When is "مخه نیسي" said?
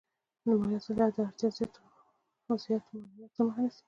3.45-3.79